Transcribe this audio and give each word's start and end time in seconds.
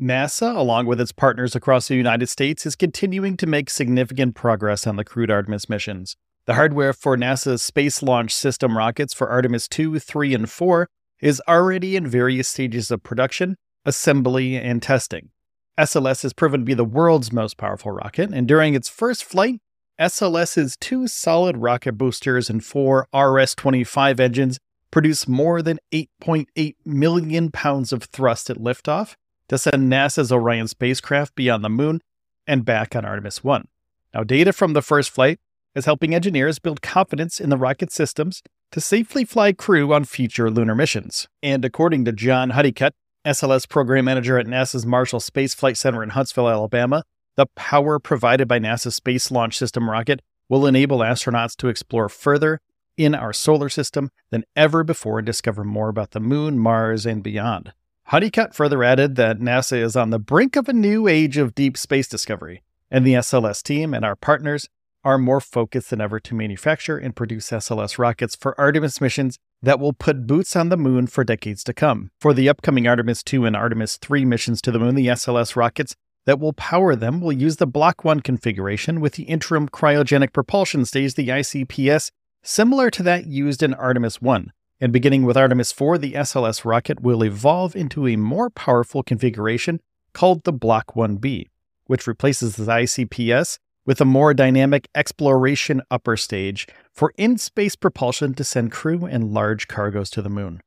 NASA, 0.00 0.54
along 0.54 0.84
with 0.86 1.00
its 1.00 1.12
partners 1.12 1.56
across 1.56 1.88
the 1.88 1.94
United 1.94 2.28
States, 2.28 2.66
is 2.66 2.76
continuing 2.76 3.34
to 3.38 3.46
make 3.46 3.70
significant 3.70 4.34
progress 4.34 4.86
on 4.86 4.96
the 4.96 5.04
crewed 5.04 5.30
Artemis 5.30 5.70
missions. 5.70 6.16
The 6.44 6.54
hardware 6.54 6.92
for 6.92 7.16
NASA's 7.16 7.62
Space 7.62 8.02
Launch 8.02 8.34
System 8.34 8.76
rockets 8.76 9.14
for 9.14 9.30
Artemis 9.30 9.66
2, 9.68 9.98
3, 9.98 10.34
and 10.34 10.50
4 10.50 10.88
is 11.20 11.40
already 11.48 11.96
in 11.96 12.06
various 12.06 12.46
stages 12.46 12.90
of 12.90 13.02
production, 13.02 13.56
assembly, 13.86 14.56
and 14.56 14.82
testing. 14.82 15.30
SLS 15.78 16.24
has 16.24 16.34
proven 16.34 16.60
to 16.60 16.66
be 16.66 16.74
the 16.74 16.84
world's 16.84 17.32
most 17.32 17.56
powerful 17.56 17.90
rocket, 17.92 18.30
and 18.34 18.46
during 18.46 18.74
its 18.74 18.90
first 18.90 19.24
flight, 19.24 19.60
SLS's 19.98 20.76
two 20.78 21.06
solid 21.08 21.56
rocket 21.56 21.94
boosters 21.94 22.50
and 22.50 22.62
four 22.62 23.08
RS 23.14 23.54
25 23.54 24.20
engines 24.20 24.58
produced 24.90 25.26
more 25.26 25.62
than 25.62 25.78
8.8 25.90 26.74
million 26.84 27.50
pounds 27.50 27.94
of 27.94 28.04
thrust 28.04 28.50
at 28.50 28.58
liftoff 28.58 29.14
to 29.48 29.58
send 29.58 29.90
NASA's 29.90 30.32
Orion 30.32 30.68
spacecraft 30.68 31.34
beyond 31.34 31.64
the 31.64 31.68
moon 31.68 32.00
and 32.46 32.64
back 32.64 32.94
on 32.94 33.04
Artemis 33.04 33.42
1. 33.42 33.68
Now, 34.14 34.24
data 34.24 34.52
from 34.52 34.72
the 34.72 34.82
first 34.82 35.10
flight 35.10 35.38
is 35.74 35.84
helping 35.84 36.14
engineers 36.14 36.58
build 36.58 36.82
confidence 36.82 37.40
in 37.40 37.50
the 37.50 37.56
rocket 37.56 37.92
systems 37.92 38.42
to 38.72 38.80
safely 38.80 39.24
fly 39.24 39.52
crew 39.52 39.92
on 39.92 40.04
future 40.04 40.50
lunar 40.50 40.74
missions. 40.74 41.28
And 41.42 41.64
according 41.64 42.04
to 42.06 42.12
John 42.12 42.50
Honeycutt, 42.50 42.94
SLS 43.26 43.68
program 43.68 44.04
manager 44.04 44.38
at 44.38 44.46
NASA's 44.46 44.86
Marshall 44.86 45.20
Space 45.20 45.54
Flight 45.54 45.76
Center 45.76 46.02
in 46.02 46.10
Huntsville, 46.10 46.48
Alabama, 46.48 47.02
the 47.36 47.46
power 47.54 47.98
provided 47.98 48.48
by 48.48 48.58
NASA's 48.58 48.94
Space 48.94 49.30
Launch 49.30 49.58
System 49.58 49.90
rocket 49.90 50.22
will 50.48 50.66
enable 50.66 50.98
astronauts 50.98 51.56
to 51.56 51.68
explore 51.68 52.08
further 52.08 52.60
in 52.96 53.14
our 53.14 53.32
solar 53.32 53.68
system 53.68 54.10
than 54.30 54.44
ever 54.54 54.82
before 54.82 55.18
and 55.18 55.26
discover 55.26 55.64
more 55.64 55.88
about 55.88 56.12
the 56.12 56.20
moon, 56.20 56.58
Mars, 56.58 57.04
and 57.04 57.22
beyond. 57.22 57.72
Honeycutt 58.10 58.54
further 58.54 58.84
added 58.84 59.16
that 59.16 59.40
NASA 59.40 59.82
is 59.82 59.96
on 59.96 60.10
the 60.10 60.20
brink 60.20 60.54
of 60.54 60.68
a 60.68 60.72
new 60.72 61.08
age 61.08 61.36
of 61.36 61.56
deep 61.56 61.76
space 61.76 62.06
discovery, 62.06 62.62
and 62.88 63.04
the 63.04 63.14
SLS 63.14 63.64
team 63.64 63.92
and 63.92 64.04
our 64.04 64.14
partners 64.14 64.68
are 65.02 65.18
more 65.18 65.40
focused 65.40 65.90
than 65.90 66.00
ever 66.00 66.20
to 66.20 66.34
manufacture 66.36 66.96
and 66.96 67.16
produce 67.16 67.50
SLS 67.50 67.98
rockets 67.98 68.36
for 68.36 68.60
Artemis 68.60 69.00
missions 69.00 69.40
that 69.60 69.80
will 69.80 69.92
put 69.92 70.24
boots 70.24 70.54
on 70.54 70.68
the 70.68 70.76
moon 70.76 71.08
for 71.08 71.24
decades 71.24 71.64
to 71.64 71.74
come. 71.74 72.12
For 72.20 72.32
the 72.32 72.48
upcoming 72.48 72.86
Artemis 72.86 73.24
2 73.24 73.44
and 73.44 73.56
Artemis 73.56 73.96
3 73.96 74.24
missions 74.24 74.62
to 74.62 74.70
the 74.70 74.78
moon, 74.78 74.94
the 74.94 75.08
SLS 75.08 75.56
rockets 75.56 75.96
that 76.26 76.38
will 76.38 76.52
power 76.52 76.94
them 76.94 77.20
will 77.20 77.32
use 77.32 77.56
the 77.56 77.66
Block 77.66 78.04
1 78.04 78.20
configuration 78.20 79.00
with 79.00 79.14
the 79.14 79.24
interim 79.24 79.68
cryogenic 79.68 80.32
propulsion 80.32 80.84
stage, 80.84 81.14
the 81.14 81.26
ICPS, 81.26 82.12
similar 82.44 82.88
to 82.88 83.02
that 83.02 83.26
used 83.26 83.64
in 83.64 83.74
Artemis 83.74 84.22
1. 84.22 84.52
And 84.78 84.92
beginning 84.92 85.24
with 85.24 85.38
Artemis 85.38 85.72
4, 85.72 85.96
the 85.96 86.12
SLS 86.12 86.64
rocket 86.64 87.00
will 87.00 87.24
evolve 87.24 87.74
into 87.74 88.06
a 88.06 88.16
more 88.16 88.50
powerful 88.50 89.02
configuration 89.02 89.80
called 90.12 90.44
the 90.44 90.52
Block 90.52 90.94
1B, 90.94 91.46
which 91.86 92.06
replaces 92.06 92.56
the 92.56 92.64
ICPS 92.64 93.58
with 93.86 94.02
a 94.02 94.04
more 94.04 94.34
dynamic 94.34 94.88
exploration 94.94 95.80
upper 95.90 96.16
stage 96.16 96.66
for 96.92 97.14
in 97.16 97.38
space 97.38 97.74
propulsion 97.74 98.34
to 98.34 98.44
send 98.44 98.70
crew 98.70 99.06
and 99.06 99.32
large 99.32 99.66
cargoes 99.66 100.10
to 100.10 100.20
the 100.20 100.28
moon. 100.28 100.60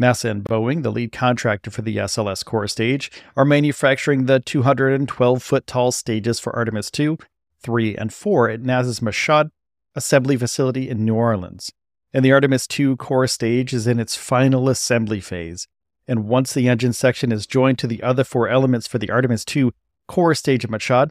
NASA 0.00 0.30
and 0.30 0.42
Boeing, 0.42 0.82
the 0.82 0.90
lead 0.90 1.12
contractor 1.12 1.70
for 1.70 1.82
the 1.82 1.98
SLS 1.98 2.44
core 2.44 2.66
stage, 2.66 3.12
are 3.36 3.44
manufacturing 3.44 4.26
the 4.26 4.40
212 4.40 5.42
foot 5.42 5.66
tall 5.68 5.92
stages 5.92 6.40
for 6.40 6.56
Artemis 6.56 6.90
2, 6.90 7.16
3, 7.60 7.96
and 7.96 8.12
4 8.12 8.50
at 8.50 8.62
NASA's 8.62 9.00
Michoud 9.00 9.50
assembly 9.94 10.36
facility 10.36 10.88
in 10.88 11.04
New 11.04 11.14
Orleans 11.14 11.70
and 12.12 12.24
the 12.24 12.32
Artemis 12.32 12.66
II 12.78 12.96
core 12.96 13.26
stage 13.26 13.72
is 13.72 13.86
in 13.86 13.98
its 13.98 14.16
final 14.16 14.68
assembly 14.68 15.20
phase. 15.20 15.66
And 16.06 16.26
once 16.26 16.52
the 16.52 16.68
engine 16.68 16.92
section 16.92 17.32
is 17.32 17.46
joined 17.46 17.78
to 17.78 17.86
the 17.86 18.02
other 18.02 18.24
four 18.24 18.48
elements 18.48 18.86
for 18.86 18.98
the 18.98 19.10
Artemis 19.10 19.44
II 19.54 19.70
core 20.08 20.34
stage 20.34 20.64
of 20.64 20.70
Michoud, 20.70 21.10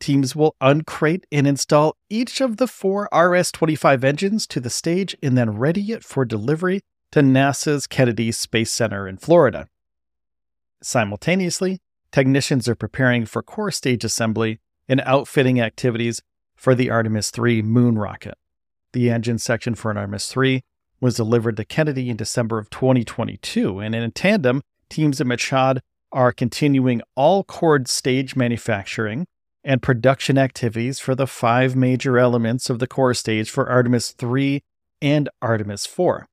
teams 0.00 0.34
will 0.34 0.54
uncrate 0.60 1.24
and 1.32 1.46
install 1.46 1.96
each 2.08 2.40
of 2.40 2.56
the 2.56 2.68
four 2.68 3.08
RS 3.12 3.50
25 3.52 4.04
engines 4.04 4.46
to 4.46 4.60
the 4.60 4.70
stage 4.70 5.16
and 5.22 5.36
then 5.36 5.58
ready 5.58 5.92
it 5.92 6.04
for 6.04 6.24
delivery 6.24 6.80
to 7.12 7.20
NASA's 7.20 7.86
Kennedy 7.86 8.30
Space 8.32 8.70
Center 8.70 9.08
in 9.08 9.16
Florida. 9.16 9.68
Simultaneously, 10.82 11.80
technicians 12.12 12.68
are 12.68 12.74
preparing 12.74 13.26
for 13.26 13.42
core 13.42 13.70
stage 13.70 14.04
assembly 14.04 14.60
and 14.88 15.02
outfitting 15.04 15.60
activities 15.60 16.22
for 16.54 16.74
the 16.74 16.90
Artemis 16.90 17.32
III 17.36 17.62
moon 17.62 17.98
rocket. 17.98 18.34
The 18.92 19.10
engine 19.10 19.38
section 19.38 19.74
for 19.74 19.96
Artemis 19.96 20.28
3 20.28 20.62
was 21.00 21.16
delivered 21.16 21.56
to 21.58 21.64
Kennedy 21.64 22.08
in 22.10 22.16
December 22.16 22.58
of 22.58 22.70
2022, 22.70 23.78
and 23.80 23.94
in 23.94 24.10
tandem, 24.12 24.62
teams 24.88 25.20
at 25.20 25.26
Michoud 25.26 25.80
are 26.10 26.32
continuing 26.32 27.02
all 27.14 27.44
core 27.44 27.84
stage 27.84 28.34
manufacturing 28.34 29.26
and 29.62 29.82
production 29.82 30.38
activities 30.38 30.98
for 30.98 31.14
the 31.14 31.26
five 31.26 31.76
major 31.76 32.18
elements 32.18 32.70
of 32.70 32.78
the 32.78 32.86
core 32.86 33.14
stage 33.14 33.50
for 33.50 33.68
Artemis 33.68 34.12
3 34.12 34.62
and 35.02 35.28
Artemis 35.42 35.84
4. 35.84 36.26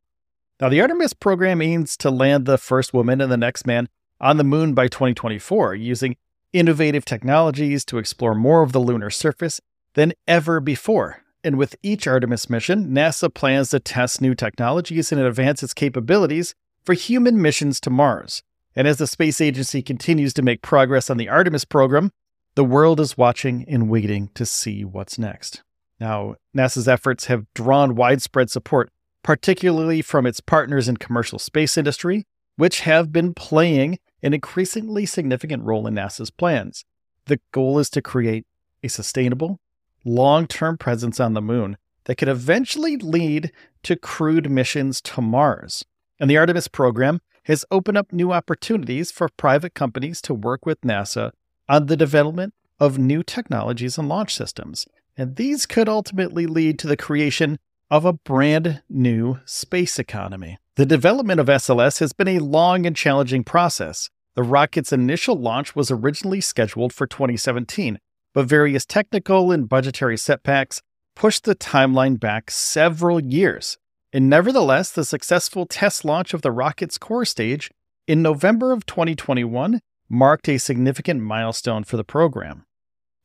Now, 0.62 0.70
the 0.70 0.80
Artemis 0.80 1.14
program 1.14 1.62
aims 1.62 1.98
to 1.98 2.10
land 2.10 2.46
the 2.46 2.58
first 2.58 2.94
woman 2.94 3.20
and 3.20 3.32
the 3.32 3.38
next 3.38 3.68
man 3.68 3.90
on 4.22 4.38
the 4.38 4.46
moon 4.46 4.74
by 4.74 4.88
2024 4.88 5.76
using 5.76 6.16
innovative 6.54 7.04
technologies 7.04 7.84
to 7.86 7.98
explore 7.98 8.34
more 8.34 8.64
of 8.64 8.72
the 8.72 8.80
lunar 8.80 9.10
surface 9.10 9.60
than 9.96 10.14
ever 10.26 10.62
before. 10.62 11.25
And 11.46 11.60
with 11.60 11.76
each 11.84 12.08
Artemis 12.08 12.50
mission, 12.50 12.88
NASA 12.88 13.32
plans 13.32 13.70
to 13.70 13.80
test 13.80 14.20
new 14.20 14.34
technologies 14.34 15.12
and 15.12 15.22
advance 15.22 15.62
its 15.62 15.76
capabilities 15.76 16.56
for 16.84 16.94
human 16.94 17.40
missions 17.40 17.80
to 17.82 17.92
Mars. 17.92 18.42
And 18.76 18.88
as 18.88 18.98
the 18.98 19.06
space 19.06 19.40
agency 19.40 19.84
continues 19.84 20.34
to 20.34 20.42
make 20.42 20.64
progress 20.64 21.08
on 21.08 21.18
the 21.18 21.30
Artemis 21.30 21.64
program, 21.64 22.12
the 22.56 22.64
world 22.64 23.00
is 23.00 23.16
watching 23.16 23.64
and 23.68 23.92
waiting 23.92 24.32
to 24.34 24.44
see 24.44 24.84
what's 24.84 25.20
next. 25.20 25.62
Now, 26.00 26.34
NASA's 26.58 26.88
efforts 26.88 27.26
have 27.26 27.46
drawn 27.54 27.94
widespread 27.94 28.50
support, 28.50 28.90
particularly 29.22 30.02
from 30.02 30.26
its 30.26 30.40
partners 30.40 30.90
in 30.90 30.98
commercial 30.98 31.38
space 31.38 31.78
industry, 31.78 32.26
which 32.56 32.80
have 32.82 33.12
been 33.12 33.36
playing 33.36 34.00
an 34.24 34.34
increasingly 34.34 35.06
significant 35.06 35.62
role 35.62 35.86
in 35.86 35.94
NASA's 35.94 36.32
plans. 36.32 36.86
The 37.28 37.40
goal 37.52 37.78
is 37.78 37.92
to 37.92 38.02
create 38.02 38.48
a 38.82 38.88
sustainable, 38.88 39.60
long 40.06 40.48
term 40.48 40.78
presence 40.78 41.20
on 41.20 41.34
the 41.34 41.42
moon 41.42 41.78
that 42.06 42.16
could 42.16 42.30
eventually 42.30 42.96
lead 42.96 43.52
to 43.84 43.96
crewed 43.96 44.50
missions 44.50 45.02
to 45.02 45.22
Mars. 45.22 45.84
And 46.20 46.30
the 46.30 46.38
Artemis 46.38 46.68
program 46.68 47.20
has 47.44 47.66
opened 47.70 47.98
up 47.98 48.14
new 48.14 48.32
opportunities 48.32 49.12
for 49.12 49.30
private 49.38 49.74
companies 49.74 50.22
to 50.22 50.34
work 50.34 50.66
with 50.66 50.82
NASA 50.82 51.32
on 51.68 51.88
the 51.88 51.98
development 51.98 52.54
of 52.80 52.98
new 52.98 53.24
technologies 53.24 53.98
and 53.98 54.08
launch 54.08 54.34
systems. 54.36 54.88
And 55.18 55.36
these 55.36 55.66
could 55.66 55.88
ultimately 55.88 56.46
lead 56.46 56.78
to 56.80 56.88
the 56.88 56.98
creation 56.98 57.58
of 57.90 58.06
a 58.06 58.14
brand 58.14 58.82
new 58.90 59.40
space 59.46 60.00
economy. 60.00 60.58
The 60.76 60.86
development 60.86 61.40
of 61.40 61.48
SLS 61.48 62.00
has 62.00 62.14
been 62.14 62.28
a 62.28 62.40
long 62.40 62.86
and 62.86 62.96
challenging 62.96 63.44
process. 63.44 64.10
The 64.36 64.44
rocket's 64.44 64.92
initial 64.92 65.36
launch 65.36 65.76
was 65.76 65.90
originally 65.90 66.42
scheduled 66.42 66.91
for 66.91 67.08
2017, 67.08 68.00
but 68.35 68.46
various 68.46 68.85
technical 68.85 69.52
and 69.52 69.67
budgetary 69.67 70.17
setbacks 70.17 70.82
pushed 71.16 71.46
the 71.46 71.55
timeline 71.55 72.20
back 72.20 72.52
several 72.52 73.20
years. 73.20 73.78
And 74.11 74.29
nevertheless, 74.29 74.91
the 74.91 75.05
successful 75.05 75.66
test 75.66 76.05
launch 76.05 76.34
of 76.34 76.41
the 76.41 76.52
rocket's 76.52 76.97
core 76.97 77.26
stage 77.26 77.72
in 78.08 78.22
November 78.22 78.73
of 78.73 78.85
2021 78.85 79.79
marked 80.09 80.49
a 80.49 80.58
significant 80.58 81.22
milestone 81.22 81.85
for 81.85 81.96
the 81.97 82.03
program, 82.03 82.66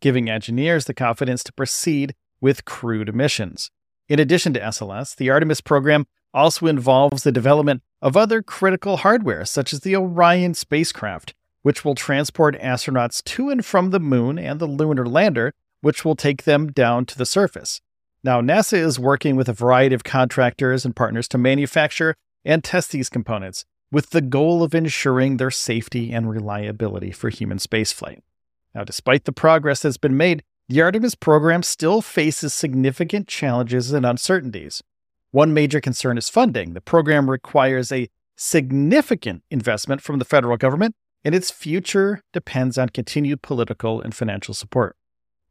giving 0.00 0.30
engineers 0.30 0.84
the 0.84 0.94
confidence 0.94 1.42
to 1.44 1.52
proceed 1.52 2.14
with 2.40 2.64
crewed 2.64 3.14
missions. 3.14 3.70
In 4.08 4.18
addition 4.18 4.54
to 4.54 4.60
SLS, 4.60 5.16
the 5.16 5.28
Artemis 5.28 5.60
program 5.60 6.06
also 6.32 6.66
involves 6.66 7.24
the 7.24 7.32
development 7.32 7.82
of 8.00 8.16
other 8.16 8.42
critical 8.42 8.98
hardware, 8.98 9.44
such 9.44 9.72
as 9.72 9.80
the 9.80 9.96
Orion 9.96 10.54
spacecraft, 10.54 11.34
which 11.62 11.84
will 11.84 11.94
transport 11.94 12.58
astronauts 12.60 13.22
to 13.24 13.50
and 13.50 13.64
from 13.64 13.90
the 13.90 14.00
moon 14.00 14.38
and 14.38 14.60
the 14.60 14.66
lunar 14.66 15.06
lander, 15.06 15.52
which 15.80 16.04
will 16.04 16.16
take 16.16 16.44
them 16.44 16.72
down 16.72 17.06
to 17.06 17.16
the 17.16 17.26
surface. 17.26 17.80
Now, 18.22 18.40
NASA 18.40 18.78
is 18.78 18.98
working 18.98 19.36
with 19.36 19.48
a 19.48 19.54
variety 19.54 19.94
of 19.94 20.04
contractors 20.04 20.84
and 20.84 20.94
partners 20.94 21.26
to 21.28 21.38
manufacture 21.38 22.14
and 22.44 22.62
test 22.62 22.90
these 22.90 23.08
components, 23.08 23.64
with 23.90 24.10
the 24.10 24.20
goal 24.20 24.62
of 24.62 24.74
ensuring 24.74 25.36
their 25.36 25.50
safety 25.50 26.12
and 26.12 26.30
reliability 26.30 27.12
for 27.12 27.28
human 27.28 27.58
spaceflight. 27.58 28.20
Now, 28.74 28.84
despite 28.84 29.24
the 29.24 29.32
progress 29.32 29.82
that's 29.82 29.96
been 29.96 30.16
made, 30.16 30.42
the 30.68 30.80
Artemis 30.80 31.14
program 31.14 31.62
still 31.62 32.00
faces 32.00 32.54
significant 32.54 33.26
challenges 33.26 33.92
and 33.92 34.06
uncertainties. 34.06 34.82
One 35.32 35.52
major 35.52 35.80
concern 35.80 36.16
is 36.16 36.28
funding. 36.28 36.74
The 36.74 36.80
program 36.80 37.28
requires 37.28 37.90
a 37.90 38.08
significant 38.36 39.42
investment 39.50 40.00
from 40.00 40.18
the 40.18 40.24
federal 40.24 40.56
government, 40.56 40.94
and 41.25 41.34
its 41.34 41.50
future 41.50 42.22
depends 42.32 42.78
on 42.78 42.88
continued 42.88 43.43
political 43.43 44.00
and 44.00 44.14
financial 44.14 44.55
support. 44.55 44.96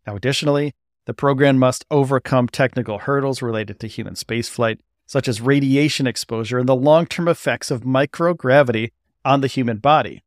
Now, 0.07 0.15
additionally, 0.15 0.73
the 1.05 1.13
program 1.13 1.57
must 1.57 1.85
overcome 1.89 2.47
technical 2.47 2.99
hurdles 2.99 3.41
related 3.41 3.79
to 3.79 3.87
human 3.87 4.13
spaceflight, 4.13 4.79
such 5.05 5.27
as 5.27 5.41
radiation 5.41 6.07
exposure 6.07 6.59
and 6.59 6.69
the 6.69 6.75
long 6.75 7.05
term 7.05 7.27
effects 7.27 7.71
of 7.71 7.81
microgravity 7.81 8.91
on 9.25 9.41
the 9.41 9.47
human 9.47 9.77
body. 9.77 10.23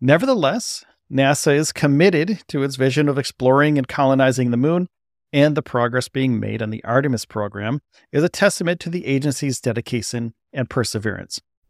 Nevertheless, 0.00 0.84
NASA 1.12 1.54
is 1.54 1.72
committed 1.72 2.42
to 2.48 2.62
its 2.62 2.76
vision 2.76 3.08
of 3.08 3.18
exploring 3.18 3.78
and 3.78 3.86
colonizing 3.86 4.50
the 4.50 4.56
moon, 4.56 4.88
and 5.32 5.56
the 5.56 5.62
progress 5.62 6.08
being 6.08 6.40
made 6.40 6.62
on 6.62 6.70
the 6.70 6.82
Artemis 6.84 7.24
program 7.24 7.80
is 8.12 8.22
a 8.22 8.28
testament 8.28 8.80
to 8.80 8.90
the 8.90 9.06
agency's 9.06 9.60
dedication 9.60 10.34
and 10.52 10.70
perseverance. 10.70 11.40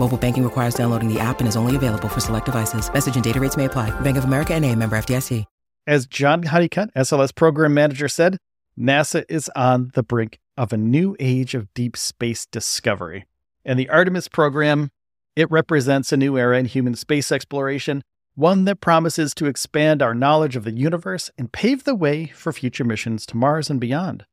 Mobile 0.00 0.16
banking 0.16 0.44
requires 0.44 0.72
downloading 0.72 1.12
the 1.12 1.20
app 1.20 1.40
and 1.40 1.48
is 1.48 1.56
only 1.56 1.76
available 1.76 2.08
for 2.08 2.20
select 2.20 2.46
devices. 2.46 2.90
Message 2.90 3.16
and 3.16 3.22
data 3.22 3.38
rates 3.38 3.58
may 3.58 3.66
apply. 3.66 3.90
Bank 4.00 4.16
of 4.16 4.24
America 4.24 4.54
and 4.54 4.64
a 4.64 4.74
member 4.74 4.96
FDIC. 4.96 5.44
As 5.86 6.06
John 6.06 6.44
Honeycutt, 6.44 6.90
SLS 6.94 7.34
program 7.34 7.74
manager, 7.74 8.08
said, 8.08 8.38
NASA 8.78 9.26
is 9.28 9.50
on 9.54 9.90
the 9.92 10.02
brink 10.02 10.38
of 10.56 10.72
a 10.72 10.78
new 10.78 11.16
age 11.20 11.54
of 11.54 11.72
deep 11.74 11.98
space 11.98 12.46
discovery. 12.46 13.26
And 13.62 13.78
the 13.78 13.90
Artemis 13.90 14.26
program, 14.26 14.90
it 15.36 15.50
represents 15.50 16.12
a 16.12 16.16
new 16.16 16.38
era 16.38 16.58
in 16.58 16.64
human 16.64 16.94
space 16.94 17.30
exploration, 17.30 18.02
one 18.34 18.64
that 18.64 18.80
promises 18.80 19.34
to 19.34 19.46
expand 19.46 20.00
our 20.00 20.14
knowledge 20.14 20.56
of 20.56 20.64
the 20.64 20.72
universe 20.72 21.30
and 21.36 21.52
pave 21.52 21.84
the 21.84 21.94
way 21.94 22.28
for 22.28 22.54
future 22.54 22.84
missions 22.84 23.26
to 23.26 23.36
Mars 23.36 23.68
and 23.68 23.78
beyond. 23.78 24.24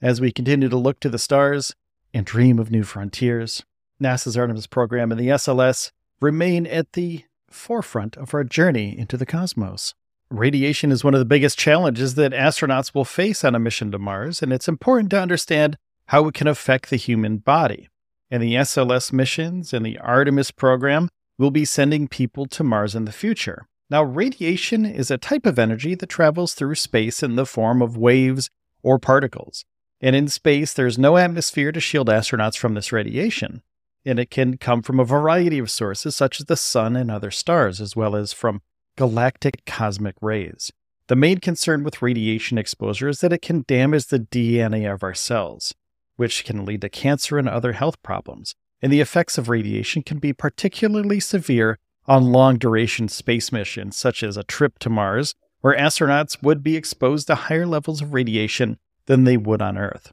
As 0.00 0.20
we 0.20 0.30
continue 0.30 0.68
to 0.68 0.76
look 0.76 1.00
to 1.00 1.08
the 1.08 1.18
stars 1.18 1.74
and 2.14 2.24
dream 2.24 2.60
of 2.60 2.70
new 2.70 2.84
frontiers, 2.84 3.64
NASA's 4.02 4.36
Artemis 4.36 4.66
program 4.66 5.10
and 5.10 5.20
the 5.20 5.28
SLS 5.28 5.90
remain 6.20 6.66
at 6.66 6.92
the 6.92 7.24
forefront 7.50 8.16
of 8.16 8.34
our 8.34 8.44
journey 8.44 8.96
into 8.96 9.16
the 9.16 9.26
cosmos. 9.26 9.94
Radiation 10.30 10.92
is 10.92 11.02
one 11.02 11.14
of 11.14 11.20
the 11.20 11.24
biggest 11.24 11.58
challenges 11.58 12.14
that 12.14 12.32
astronauts 12.32 12.94
will 12.94 13.04
face 13.04 13.44
on 13.44 13.54
a 13.54 13.58
mission 13.58 13.90
to 13.90 13.98
Mars, 13.98 14.42
and 14.42 14.52
it's 14.52 14.68
important 14.68 15.10
to 15.10 15.20
understand 15.20 15.78
how 16.06 16.26
it 16.26 16.34
can 16.34 16.46
affect 16.46 16.90
the 16.90 16.96
human 16.96 17.38
body. 17.38 17.88
And 18.30 18.42
the 18.42 18.54
SLS 18.54 19.12
missions 19.12 19.72
and 19.72 19.86
the 19.86 19.98
Artemis 19.98 20.50
program 20.50 21.08
will 21.38 21.50
be 21.50 21.64
sending 21.64 22.08
people 22.08 22.46
to 22.46 22.62
Mars 22.62 22.94
in 22.94 23.06
the 23.06 23.12
future. 23.12 23.66
Now, 23.90 24.02
radiation 24.02 24.84
is 24.84 25.10
a 25.10 25.16
type 25.16 25.46
of 25.46 25.58
energy 25.58 25.94
that 25.94 26.08
travels 26.08 26.52
through 26.52 26.74
space 26.74 27.22
in 27.22 27.36
the 27.36 27.46
form 27.46 27.80
of 27.80 27.96
waves 27.96 28.50
or 28.82 28.98
particles. 28.98 29.64
And 30.00 30.14
in 30.14 30.28
space, 30.28 30.74
there's 30.74 30.98
no 30.98 31.16
atmosphere 31.16 31.72
to 31.72 31.80
shield 31.80 32.08
astronauts 32.08 32.58
from 32.58 32.74
this 32.74 32.92
radiation. 32.92 33.62
And 34.04 34.18
it 34.18 34.30
can 34.30 34.56
come 34.56 34.82
from 34.82 35.00
a 35.00 35.04
variety 35.04 35.58
of 35.58 35.70
sources, 35.70 36.16
such 36.16 36.40
as 36.40 36.46
the 36.46 36.56
sun 36.56 36.96
and 36.96 37.10
other 37.10 37.30
stars, 37.30 37.80
as 37.80 37.94
well 37.94 38.16
as 38.16 38.32
from 38.32 38.62
galactic 38.96 39.64
cosmic 39.66 40.14
rays. 40.20 40.72
The 41.08 41.16
main 41.16 41.38
concern 41.38 41.84
with 41.84 42.02
radiation 42.02 42.58
exposure 42.58 43.08
is 43.08 43.20
that 43.20 43.32
it 43.32 43.42
can 43.42 43.64
damage 43.66 44.06
the 44.06 44.18
DNA 44.18 44.92
of 44.92 45.02
our 45.02 45.14
cells, 45.14 45.74
which 46.16 46.44
can 46.44 46.64
lead 46.64 46.82
to 46.82 46.88
cancer 46.88 47.38
and 47.38 47.48
other 47.48 47.72
health 47.72 48.02
problems. 48.02 48.54
And 48.82 48.92
the 48.92 49.00
effects 49.00 49.38
of 49.38 49.48
radiation 49.48 50.02
can 50.02 50.18
be 50.18 50.32
particularly 50.32 51.18
severe 51.20 51.78
on 52.06 52.32
long 52.32 52.58
duration 52.58 53.08
space 53.08 53.52
missions, 53.52 53.96
such 53.96 54.22
as 54.22 54.36
a 54.36 54.44
trip 54.44 54.78
to 54.80 54.90
Mars, 54.90 55.34
where 55.60 55.76
astronauts 55.76 56.42
would 56.42 56.62
be 56.62 56.76
exposed 56.76 57.26
to 57.26 57.34
higher 57.34 57.66
levels 57.66 58.00
of 58.00 58.14
radiation 58.14 58.78
than 59.06 59.24
they 59.24 59.36
would 59.36 59.60
on 59.62 59.76
Earth. 59.76 60.12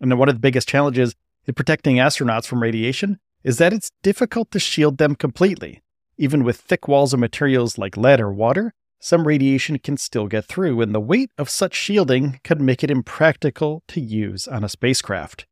And 0.00 0.16
one 0.18 0.28
of 0.28 0.36
the 0.36 0.40
biggest 0.40 0.68
challenges 0.68 1.14
in 1.46 1.54
protecting 1.54 1.96
astronauts 1.96 2.46
from 2.46 2.62
radiation 2.62 3.18
is 3.46 3.58
that 3.58 3.72
it's 3.72 3.92
difficult 4.02 4.50
to 4.50 4.58
shield 4.58 4.98
them 4.98 5.14
completely. 5.14 5.80
Even 6.18 6.42
with 6.42 6.56
thick 6.56 6.88
walls 6.88 7.14
of 7.14 7.20
materials 7.20 7.78
like 7.78 7.96
lead 7.96 8.20
or 8.20 8.32
water, 8.32 8.74
some 8.98 9.24
radiation 9.24 9.78
can 9.78 9.96
still 9.96 10.26
get 10.26 10.46
through, 10.46 10.80
and 10.80 10.92
the 10.92 11.00
weight 11.00 11.30
of 11.38 11.48
such 11.48 11.76
shielding 11.76 12.40
could 12.42 12.60
make 12.60 12.82
it 12.82 12.90
impractical 12.90 13.84
to 13.86 14.00
use 14.00 14.48
on 14.48 14.64
a 14.64 14.68
spacecraft. 14.68 15.46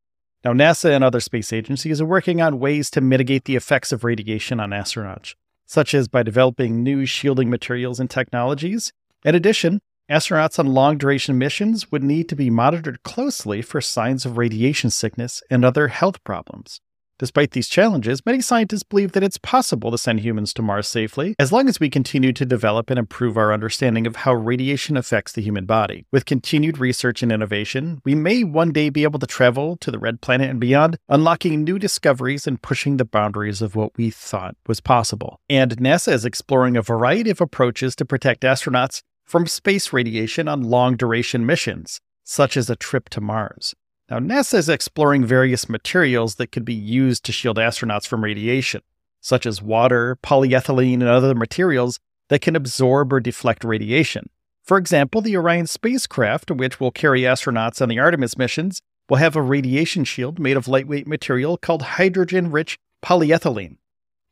Now, 0.44 0.52
NASA 0.52 0.90
and 0.90 1.04
other 1.04 1.20
space 1.20 1.52
agencies 1.52 2.00
are 2.00 2.06
working 2.06 2.42
on 2.42 2.58
ways 2.58 2.90
to 2.90 3.00
mitigate 3.00 3.44
the 3.44 3.54
effects 3.54 3.92
of 3.92 4.02
radiation 4.02 4.58
on 4.58 4.70
astronauts, 4.70 5.36
such 5.64 5.94
as 5.94 6.08
by 6.08 6.24
developing 6.24 6.82
new 6.82 7.06
shielding 7.06 7.48
materials 7.48 8.00
and 8.00 8.10
technologies. 8.10 8.92
In 9.24 9.36
addition, 9.36 9.80
astronauts 10.10 10.58
on 10.58 10.66
long 10.66 10.98
duration 10.98 11.38
missions 11.38 11.92
would 11.92 12.02
need 12.02 12.28
to 12.28 12.34
be 12.34 12.50
monitored 12.50 13.04
closely 13.04 13.62
for 13.62 13.80
signs 13.80 14.26
of 14.26 14.36
radiation 14.36 14.90
sickness 14.90 15.44
and 15.48 15.64
other 15.64 15.88
health 15.88 16.24
problems. 16.24 16.80
Despite 17.18 17.52
these 17.52 17.68
challenges, 17.68 18.26
many 18.26 18.40
scientists 18.40 18.82
believe 18.82 19.12
that 19.12 19.22
it's 19.22 19.38
possible 19.38 19.92
to 19.92 19.98
send 19.98 20.20
humans 20.20 20.52
to 20.54 20.62
Mars 20.62 20.88
safely 20.88 21.36
as 21.38 21.52
long 21.52 21.68
as 21.68 21.78
we 21.78 21.88
continue 21.88 22.32
to 22.32 22.44
develop 22.44 22.90
and 22.90 22.98
improve 22.98 23.36
our 23.36 23.52
understanding 23.52 24.04
of 24.04 24.16
how 24.16 24.34
radiation 24.34 24.96
affects 24.96 25.32
the 25.32 25.42
human 25.42 25.64
body. 25.64 26.06
With 26.10 26.24
continued 26.24 26.78
research 26.78 27.22
and 27.22 27.30
innovation, 27.30 28.00
we 28.04 28.16
may 28.16 28.42
one 28.42 28.72
day 28.72 28.88
be 28.88 29.04
able 29.04 29.20
to 29.20 29.28
travel 29.28 29.76
to 29.76 29.92
the 29.92 29.98
red 29.98 30.20
planet 30.22 30.50
and 30.50 30.58
beyond, 30.58 30.98
unlocking 31.08 31.62
new 31.62 31.78
discoveries 31.78 32.48
and 32.48 32.60
pushing 32.60 32.96
the 32.96 33.04
boundaries 33.04 33.62
of 33.62 33.76
what 33.76 33.96
we 33.96 34.10
thought 34.10 34.56
was 34.66 34.80
possible. 34.80 35.38
And 35.48 35.76
NASA 35.76 36.12
is 36.12 36.24
exploring 36.24 36.76
a 36.76 36.82
variety 36.82 37.30
of 37.30 37.40
approaches 37.40 37.94
to 37.96 38.04
protect 38.04 38.42
astronauts 38.42 39.02
from 39.24 39.46
space 39.46 39.92
radiation 39.92 40.48
on 40.48 40.62
long 40.62 40.96
duration 40.96 41.46
missions, 41.46 42.00
such 42.24 42.56
as 42.56 42.68
a 42.68 42.76
trip 42.76 43.08
to 43.10 43.20
Mars. 43.20 43.74
Now, 44.10 44.18
NASA 44.18 44.54
is 44.54 44.68
exploring 44.68 45.24
various 45.24 45.68
materials 45.68 46.34
that 46.34 46.52
could 46.52 46.64
be 46.64 46.74
used 46.74 47.24
to 47.24 47.32
shield 47.32 47.56
astronauts 47.56 48.06
from 48.06 48.22
radiation, 48.22 48.82
such 49.20 49.46
as 49.46 49.62
water, 49.62 50.18
polyethylene, 50.22 50.94
and 50.94 51.04
other 51.04 51.34
materials 51.34 51.98
that 52.28 52.42
can 52.42 52.54
absorb 52.54 53.12
or 53.12 53.20
deflect 53.20 53.64
radiation. 53.64 54.28
For 54.62 54.76
example, 54.76 55.20
the 55.20 55.36
Orion 55.36 55.66
spacecraft, 55.66 56.50
which 56.50 56.80
will 56.80 56.90
carry 56.90 57.22
astronauts 57.22 57.80
on 57.80 57.88
the 57.88 57.98
Artemis 57.98 58.36
missions, 58.36 58.80
will 59.08 59.16
have 59.16 59.36
a 59.36 59.42
radiation 59.42 60.04
shield 60.04 60.38
made 60.38 60.56
of 60.56 60.68
lightweight 60.68 61.06
material 61.06 61.56
called 61.56 61.82
hydrogen 61.82 62.50
rich 62.50 62.78
polyethylene. 63.04 63.76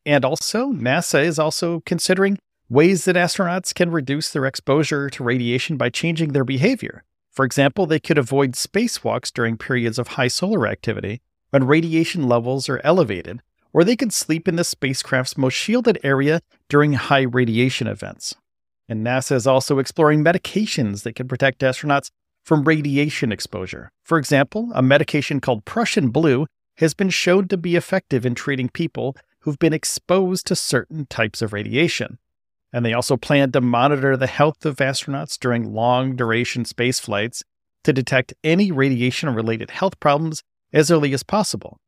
And 0.04 0.24
also, 0.24 0.72
NASA 0.72 1.22
is 1.24 1.38
also 1.38 1.80
considering 1.86 2.38
ways 2.68 3.04
that 3.04 3.16
astronauts 3.16 3.74
can 3.74 3.90
reduce 3.90 4.30
their 4.30 4.46
exposure 4.46 5.10
to 5.10 5.24
radiation 5.24 5.76
by 5.76 5.90
changing 5.90 6.32
their 6.32 6.44
behavior. 6.44 7.04
For 7.32 7.46
example, 7.46 7.86
they 7.86 7.98
could 7.98 8.18
avoid 8.18 8.52
spacewalks 8.52 9.32
during 9.32 9.56
periods 9.56 9.98
of 9.98 10.08
high 10.08 10.28
solar 10.28 10.66
activity 10.66 11.22
when 11.50 11.66
radiation 11.66 12.28
levels 12.28 12.68
are 12.68 12.80
elevated, 12.84 13.40
or 13.72 13.84
they 13.84 13.96
could 13.96 14.12
sleep 14.12 14.46
in 14.46 14.56
the 14.56 14.64
spacecraft's 14.64 15.38
most 15.38 15.54
shielded 15.54 15.98
area 16.02 16.42
during 16.68 16.92
high 16.92 17.22
radiation 17.22 17.86
events. 17.86 18.34
And 18.86 19.06
NASA 19.06 19.32
is 19.32 19.46
also 19.46 19.78
exploring 19.78 20.22
medications 20.22 21.04
that 21.04 21.14
can 21.14 21.26
protect 21.26 21.60
astronauts 21.60 22.10
from 22.44 22.64
radiation 22.64 23.32
exposure. 23.32 23.90
For 24.04 24.18
example, 24.18 24.70
a 24.74 24.82
medication 24.82 25.40
called 25.40 25.64
Prussian 25.64 26.10
blue 26.10 26.46
has 26.76 26.92
been 26.92 27.10
shown 27.10 27.48
to 27.48 27.56
be 27.56 27.76
effective 27.76 28.26
in 28.26 28.34
treating 28.34 28.68
people 28.68 29.16
who've 29.40 29.58
been 29.58 29.72
exposed 29.72 30.46
to 30.46 30.56
certain 30.56 31.06
types 31.06 31.40
of 31.40 31.52
radiation. 31.54 32.18
And 32.72 32.84
they 32.84 32.94
also 32.94 33.16
plan 33.16 33.52
to 33.52 33.60
monitor 33.60 34.16
the 34.16 34.26
health 34.26 34.64
of 34.64 34.76
astronauts 34.76 35.38
during 35.38 35.74
long 35.74 36.16
duration 36.16 36.64
space 36.64 36.98
flights 36.98 37.42
to 37.84 37.92
detect 37.92 38.32
any 38.42 38.70
radiation 38.70 39.34
related 39.34 39.70
health 39.70 40.00
problems 40.00 40.42
as 40.72 40.90
early 40.90 41.12
as 41.12 41.22
possible. 41.22 41.78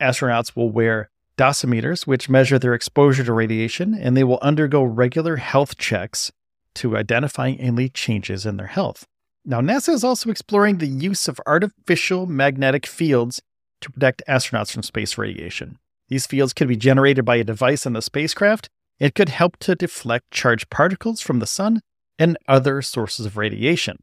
Astronauts 0.00 0.54
will 0.54 0.70
wear 0.70 1.10
dosimeters, 1.38 2.06
which 2.06 2.28
measure 2.28 2.58
their 2.58 2.74
exposure 2.74 3.24
to 3.24 3.32
radiation, 3.32 3.94
and 3.94 4.16
they 4.16 4.24
will 4.24 4.38
undergo 4.42 4.82
regular 4.82 5.36
health 5.36 5.76
checks 5.78 6.32
to 6.74 6.96
identify 6.96 7.50
any 7.50 7.88
changes 7.88 8.44
in 8.44 8.56
their 8.56 8.66
health. 8.66 9.06
Now, 9.44 9.60
NASA 9.60 9.90
is 9.90 10.04
also 10.04 10.30
exploring 10.30 10.78
the 10.78 10.86
use 10.86 11.28
of 11.28 11.40
artificial 11.46 12.26
magnetic 12.26 12.86
fields 12.86 13.40
to 13.80 13.90
protect 13.90 14.22
astronauts 14.28 14.72
from 14.72 14.82
space 14.82 15.16
radiation. 15.16 15.78
These 16.08 16.26
fields 16.26 16.52
can 16.52 16.68
be 16.68 16.76
generated 16.76 17.24
by 17.24 17.36
a 17.36 17.44
device 17.44 17.86
in 17.86 17.92
the 17.92 18.02
spacecraft 18.02 18.68
it 18.98 19.14
could 19.14 19.28
help 19.28 19.56
to 19.58 19.74
deflect 19.74 20.30
charged 20.30 20.70
particles 20.70 21.20
from 21.20 21.38
the 21.38 21.46
sun 21.46 21.80
and 22.18 22.38
other 22.48 22.82
sources 22.82 23.26
of 23.26 23.36
radiation. 23.36 24.02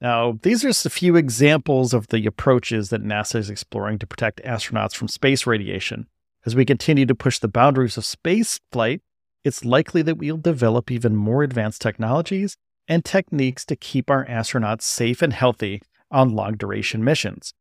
Now, 0.00 0.38
these 0.42 0.64
are 0.64 0.68
just 0.68 0.86
a 0.86 0.90
few 0.90 1.16
examples 1.16 1.94
of 1.94 2.08
the 2.08 2.26
approaches 2.26 2.90
that 2.90 3.02
NASA 3.02 3.36
is 3.36 3.48
exploring 3.48 3.98
to 4.00 4.06
protect 4.06 4.42
astronauts 4.44 4.94
from 4.94 5.08
space 5.08 5.46
radiation. 5.46 6.06
As 6.44 6.54
we 6.54 6.64
continue 6.64 7.06
to 7.06 7.14
push 7.14 7.38
the 7.38 7.48
boundaries 7.48 7.96
of 7.96 8.04
space 8.04 8.60
flight, 8.70 9.00
it's 9.42 9.64
likely 9.64 10.02
that 10.02 10.18
we'll 10.18 10.36
develop 10.36 10.90
even 10.90 11.16
more 11.16 11.42
advanced 11.42 11.80
technologies 11.80 12.56
and 12.88 13.04
techniques 13.04 13.64
to 13.66 13.76
keep 13.76 14.10
our 14.10 14.26
astronauts 14.26 14.82
safe 14.82 15.22
and 15.22 15.32
healthy 15.32 15.80
on 16.10 16.34
long 16.34 16.56
duration 16.56 17.02
missions. 17.02 17.52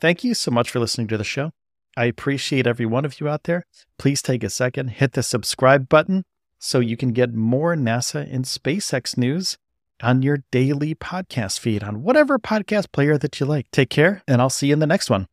Thank 0.00 0.22
you 0.22 0.34
so 0.34 0.50
much 0.50 0.70
for 0.70 0.78
listening 0.78 1.08
to 1.08 1.16
the 1.16 1.24
show. 1.24 1.52
I 1.96 2.06
appreciate 2.06 2.66
every 2.66 2.86
one 2.86 3.04
of 3.04 3.20
you 3.20 3.28
out 3.28 3.44
there. 3.44 3.64
Please 3.98 4.22
take 4.22 4.44
a 4.44 4.50
second, 4.50 4.88
hit 4.88 5.12
the 5.12 5.22
subscribe 5.22 5.88
button 5.88 6.24
so 6.58 6.80
you 6.80 6.96
can 6.96 7.12
get 7.12 7.34
more 7.34 7.76
NASA 7.76 8.32
and 8.32 8.44
SpaceX 8.44 9.16
news 9.16 9.56
on 10.02 10.22
your 10.22 10.38
daily 10.50 10.94
podcast 10.94 11.58
feed 11.58 11.82
on 11.82 12.02
whatever 12.02 12.38
podcast 12.38 12.92
player 12.92 13.18
that 13.18 13.38
you 13.40 13.46
like. 13.46 13.70
Take 13.70 13.90
care, 13.90 14.22
and 14.26 14.40
I'll 14.40 14.50
see 14.50 14.68
you 14.68 14.72
in 14.72 14.78
the 14.78 14.86
next 14.86 15.10
one. 15.10 15.28